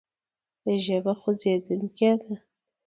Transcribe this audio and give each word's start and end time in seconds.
ژبه 0.83 1.13
خوځېدونکې 1.19 2.11
ده. 2.21 2.33